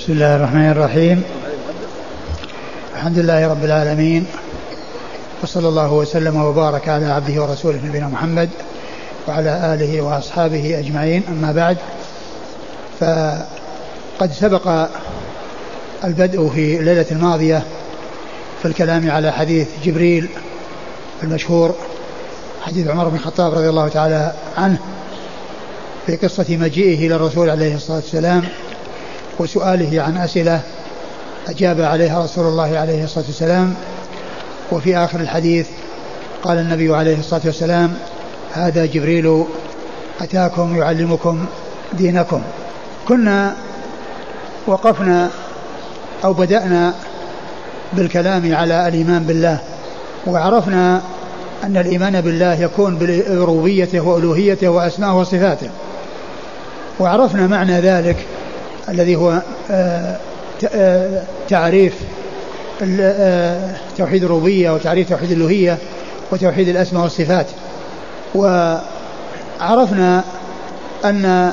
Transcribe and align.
بسم 0.00 0.12
الله 0.12 0.36
الرحمن 0.36 0.70
الرحيم. 0.70 1.22
الحمد 2.94 3.18
لله 3.18 3.48
رب 3.48 3.64
العالمين 3.64 4.26
وصلى 5.42 5.68
الله 5.68 5.92
وسلم 5.92 6.36
وبارك 6.36 6.88
على 6.88 7.06
عبده 7.06 7.42
ورسوله 7.42 7.80
نبينا 7.84 8.08
محمد 8.08 8.48
وعلى 9.28 9.74
آله 9.74 10.00
وأصحابه 10.00 10.78
أجمعين. 10.78 11.22
أما 11.28 11.52
بعد 11.52 11.76
فقد 13.00 14.32
سبق 14.32 14.88
البدء 16.04 16.48
في 16.48 16.76
الليلة 16.76 17.06
الماضية 17.10 17.62
في 18.62 18.68
الكلام 18.68 19.10
على 19.10 19.32
حديث 19.32 19.68
جبريل 19.84 20.28
المشهور 21.22 21.74
حديث 22.62 22.88
عمر 22.88 23.08
بن 23.08 23.16
الخطاب 23.16 23.54
رضي 23.54 23.68
الله 23.68 23.88
تعالى 23.88 24.32
عنه 24.56 24.78
في 26.06 26.16
قصة 26.16 26.56
مجيئه 26.56 27.06
إلى 27.06 27.16
الرسول 27.16 27.50
عليه 27.50 27.74
الصلاة 27.74 27.96
والسلام. 27.96 28.42
وسؤاله 29.40 30.02
عن 30.02 30.16
أسئلة 30.16 30.60
أجاب 31.48 31.80
عليها 31.80 32.24
رسول 32.24 32.46
الله 32.46 32.78
عليه 32.78 33.04
الصلاة 33.04 33.24
والسلام. 33.26 33.74
وفي 34.72 34.96
آخر 34.96 35.20
الحديث 35.20 35.66
قال 36.42 36.58
النبي 36.58 36.94
عليه 36.96 37.18
الصلاة 37.18 37.40
والسلام 37.44 37.94
هذا 38.52 38.86
جبريل 38.86 39.44
أتاكم 40.20 40.76
يعلمكم 40.76 41.46
دينكم. 41.92 42.42
كنا 43.08 43.56
وقفنا 44.66 45.30
أو 46.24 46.32
بدأنا 46.32 46.94
بالكلام 47.92 48.54
على 48.54 48.88
الإيمان 48.88 49.24
بالله 49.24 49.58
وعرفنا 50.26 51.02
أن 51.64 51.76
الإيمان 51.76 52.20
بالله 52.20 52.54
يكون 52.54 52.98
بربوبيته 52.98 54.00
وألوهيته 54.00 54.68
وأسمائه 54.68 55.12
وصفاته 55.12 55.70
وعرفنا 57.00 57.46
معنى 57.46 57.80
ذلك 57.80 58.26
الذي 58.88 59.16
هو 59.16 59.42
آه، 59.70 60.16
آه، 60.74 61.22
تعريف 61.48 61.94
آه، 63.00 63.70
توحيد 63.98 64.24
الربوبية 64.24 64.70
وتعريف 64.70 65.08
توحيد 65.08 65.30
الألوهية 65.30 65.78
وتوحيد 66.32 66.68
الأسماء 66.68 67.02
والصفات. 67.02 67.46
وعرفنا 68.34 70.24
أن 71.04 71.52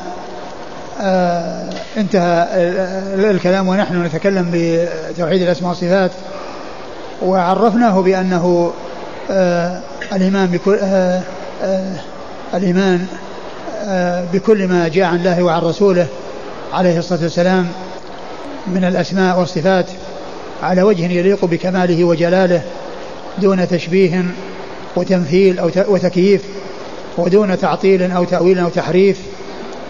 انتهى 1.97 2.47
الكلام 3.31 3.67
ونحن 3.67 4.05
نتكلم 4.05 4.49
بتوحيد 4.53 5.41
الأسماء 5.41 5.69
والصفات. 5.69 6.11
وعرفناه 7.21 8.01
بأنه 8.01 8.73
الإيمان 10.13 10.47
بكل 10.47 10.79
الإيمان 12.53 13.05
بكل 14.33 14.67
ما 14.67 14.87
جاء 14.87 15.05
عن 15.05 15.15
الله 15.15 15.43
وعن 15.43 15.61
رسوله. 15.61 16.07
عليه 16.73 16.99
الصلاة 16.99 17.23
والسلام 17.23 17.67
من 18.67 18.83
الأسماء 18.83 19.39
والصفات 19.39 19.85
على 20.63 20.81
وجه 20.81 21.11
يليق 21.11 21.45
بكماله 21.45 22.03
وجلاله 22.03 22.61
دون 23.37 23.67
تشبيه 23.67 24.25
وتمثيل 24.95 25.59
أو 25.59 25.71
وتكييف 25.87 26.41
ودون 27.17 27.57
تعطيل 27.57 28.11
أو 28.11 28.23
تأويل 28.23 28.59
أو 28.59 28.69
تحريف 28.69 29.21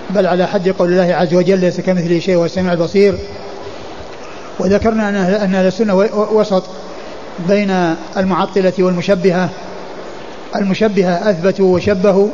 بل 0.09 0.25
على 0.28 0.47
حد 0.47 0.69
قول 0.69 0.89
الله 0.89 1.16
عز 1.16 1.34
وجل 1.34 1.59
ليس 1.59 1.81
كمثله 1.81 2.19
شيء 2.19 2.36
والسميع 2.36 2.73
البصير 2.73 3.17
وذكرنا 4.59 5.09
أن 5.09 5.16
أهل 5.56 5.67
السنة 5.67 5.95
وسط 6.31 6.64
بين 7.47 7.95
المعطلة 8.17 8.73
والمشبهة. 8.80 9.50
المشبهة 10.56 11.30
أثبتوا 11.30 11.75
وشبهوا 11.75 12.28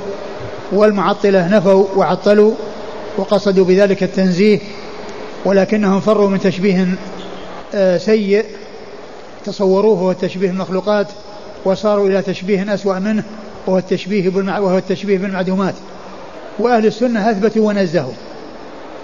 والمعطلة 0.72 1.48
نفوا 1.48 1.86
وعطلوا. 1.96 2.54
وقصدوا 3.18 3.66
بذلك 3.66 4.04
التنزيه 4.04 4.60
ولكنهم 5.46 6.00
فروا 6.00 6.30
من 6.30 6.40
تشبيه 6.40 6.88
آه، 7.76 7.98
سيء 7.98 8.46
تصوروه 9.46 10.00
هو 10.00 10.12
التشبيه 10.12 10.50
المخلوقات 10.50 11.08
وصاروا 11.66 12.08
إلى 12.08 12.22
تشبيه 12.22 12.74
أسوأ 12.74 13.00
منه 13.00 13.24
وهو 13.68 13.78
التشبيه 13.78 14.30
وهو 14.36 14.78
التشبيه 14.78 15.18
بالمعدومات. 15.18 15.74
وأهل 16.60 16.86
السنة 16.86 17.32
أثبتوا 17.32 17.68
ونزهوا 17.68 18.14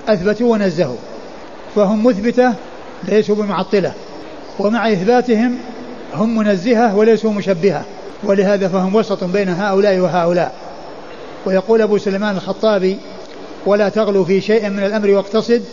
أثبتوا 0.07 0.51
ونزهوا 0.51 0.95
فهم 1.75 2.05
مثبتة 2.05 2.53
ليسوا 3.03 3.35
بمعطلة 3.35 3.93
ومع 4.59 4.91
إثباتهم 4.91 5.57
هم 6.13 6.37
منزهة 6.37 6.95
وليسوا 6.95 7.31
مشبهة 7.31 7.85
ولهذا 8.23 8.67
فهم 8.67 8.95
وسط 8.95 9.23
بين 9.23 9.49
هؤلاء 9.49 9.99
وهؤلاء. 9.99 10.53
ويقول 11.45 11.81
أبو 11.81 11.97
سليمان 11.97 12.35
الخطابي 12.35 12.97
ولا 13.65 13.89
تغلو 13.89 14.25
في 14.25 14.41
شيء 14.41 14.69
من 14.69 14.83
الأمر 14.83 15.09
واقتصد 15.09 15.63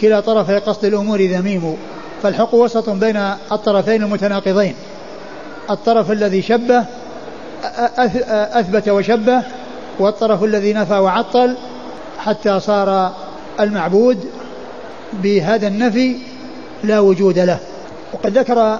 كلا 0.00 0.20
طرفي 0.20 0.58
قصد 0.58 0.84
الأمور 0.84 1.22
ذميم. 1.22 1.76
فالحق 2.22 2.54
وسط 2.54 2.90
بين 2.90 3.16
الطرفين 3.52 4.02
المتناقضين. 4.02 4.74
الطرف 5.70 6.10
الذي 6.10 6.42
شبه 6.42 6.84
أثبت 8.52 8.88
وشبه 8.88 9.42
والطرف 9.98 10.44
الذي 10.44 10.72
نفى 10.72 10.94
وعطل 10.94 11.56
حتى 12.18 12.60
صار 12.60 13.12
المعبود 13.60 14.24
بهذا 15.12 15.66
النفي 15.66 16.16
لا 16.84 17.00
وجود 17.00 17.38
له. 17.38 17.58
وقد 18.12 18.38
ذكر 18.38 18.78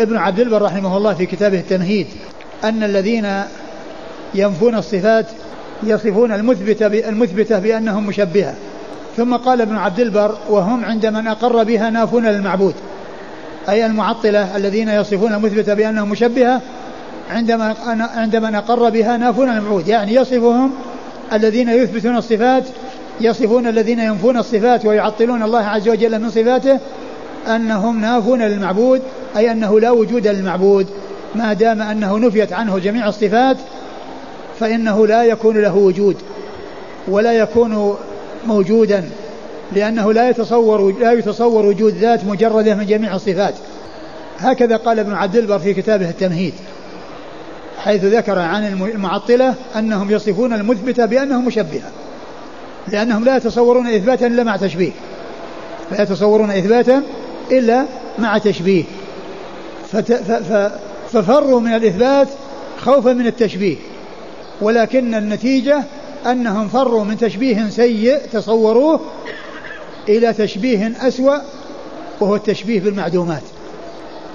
ابن 0.00 0.16
عبد 0.16 0.40
البر 0.40 0.62
رحمه 0.62 0.96
الله 0.96 1.14
في 1.14 1.26
كتابه 1.26 1.58
التمهيد 1.58 2.06
أن 2.64 2.82
الذين 2.82 3.42
ينفون 4.34 4.74
الصفات 4.74 5.26
يصفون 5.82 6.32
المثبتة 6.32 6.86
المثبتة 6.86 7.58
بأنهم 7.58 8.06
مشبهة. 8.06 8.54
ثم 9.16 9.36
قال 9.36 9.60
ابن 9.60 9.76
عبد 9.76 10.00
البر 10.00 10.38
وهم 10.50 10.84
عند 10.84 11.06
من 11.06 11.26
أقر 11.26 11.64
بها 11.64 11.90
نافون 11.90 12.26
للمعبود 12.26 12.74
أي 13.68 13.86
المعطلة 13.86 14.56
الذين 14.56 14.88
يصفون 14.88 15.34
المثبتة 15.34 15.74
بأنهم 15.74 16.10
مشبهة 16.10 16.60
عندما 17.30 17.74
عند 18.16 18.36
من 18.36 18.54
أقر 18.54 18.90
بها 18.90 19.16
نافون 19.16 19.48
للمعبود 19.48 19.88
يعني 19.88 20.14
يصفهم 20.14 20.72
الذين 21.32 21.68
يثبتون 21.68 22.16
الصفات 22.16 22.64
يصفون 23.20 23.66
الذين 23.66 23.98
ينفون 23.98 24.36
الصفات 24.36 24.86
ويعطلون 24.86 25.42
الله 25.42 25.64
عز 25.64 25.88
وجل 25.88 26.18
من 26.20 26.30
صفاته 26.30 26.78
أنهم 27.48 28.00
نافون 28.00 28.42
للمعبود 28.42 29.02
أي 29.36 29.52
أنه 29.52 29.80
لا 29.80 29.90
وجود 29.90 30.26
للمعبود. 30.26 30.86
ما 31.34 31.52
دام 31.52 31.82
أنه 31.82 32.18
نفيت 32.18 32.52
عنه 32.52 32.78
جميع 32.78 33.08
الصفات 33.08 33.56
فإنه 34.60 35.06
لا 35.06 35.24
يكون 35.24 35.60
له 35.60 35.76
وجود 35.76 36.16
ولا 37.08 37.32
يكون 37.32 37.96
موجودا 38.46 39.04
لأنه 39.72 40.12
لا 40.12 40.30
يتصور 40.30 40.98
لا 41.00 41.12
يتصور 41.12 41.66
وجود 41.66 41.94
ذات 41.94 42.24
مجردة 42.24 42.74
من 42.74 42.86
جميع 42.86 43.14
الصفات. 43.14 43.54
هكذا 44.38 44.76
قال 44.76 44.98
ابن 44.98 45.12
عبد 45.12 45.36
البر 45.36 45.58
في 45.58 45.74
كتابه 45.74 46.10
التمهيد 46.10 46.54
حيث 47.78 48.04
ذكر 48.04 48.38
عن 48.38 48.66
المعطلة 48.94 49.54
أنهم 49.76 50.10
يصفون 50.10 50.52
المثبتة 50.52 51.06
بأنهم 51.06 51.46
مشبهة 51.46 51.90
لأنهم 52.88 53.24
لا 53.24 53.36
يتصورون 53.36 53.86
إثباتا 53.86 54.26
إلا 54.26 54.44
مع 54.44 54.56
تشبيه 54.56 54.92
لا 55.92 56.02
يتصورون 56.02 56.50
إثباتا 56.50 57.02
إلا 57.50 57.86
مع 58.18 58.38
تشبيه. 58.38 58.84
ففروا 61.12 61.60
من 61.60 61.74
الإثبات 61.74 62.28
خوفا 62.80 63.12
من 63.12 63.26
التشبيه. 63.26 63.76
ولكن 64.60 65.14
النتيجة 65.14 65.82
أنهم 66.26 66.68
فروا 66.68 67.04
من 67.04 67.18
تشبيه 67.18 67.68
سيء 67.68 68.18
تصوروه 68.32 69.00
إلى 70.08 70.32
تشبيه 70.32 70.92
أسوأ 71.00 71.36
وهو 72.20 72.36
التشبيه 72.36 72.80
بالمعدومات. 72.80 73.42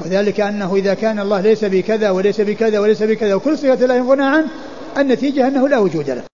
وذلك 0.05 0.39
أنه 0.39 0.75
إذا 0.75 0.93
كان 0.93 1.19
الله 1.19 1.41
ليس 1.41 1.65
بكذا 1.65 2.09
وليس 2.09 2.41
بكذا 2.41 2.79
وليس 2.79 3.03
بكذا 3.03 3.35
وكل 3.35 3.57
صفة 3.57 3.85
لا 3.85 3.95
ينفون 3.95 4.21
عنه 4.21 4.47
النتيجة 4.97 5.47
أنه 5.47 5.67
لا 5.67 5.77
وجود 5.77 6.09
له. 6.09 6.31